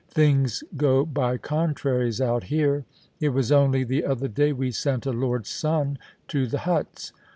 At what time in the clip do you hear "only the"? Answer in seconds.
3.51-4.03